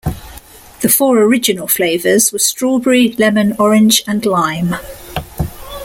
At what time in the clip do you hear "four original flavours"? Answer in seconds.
0.89-2.33